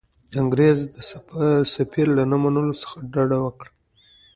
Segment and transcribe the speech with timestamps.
[0.39, 0.95] انګرېز د
[1.73, 3.71] سفیر له منلو څخه ډډه وکړي.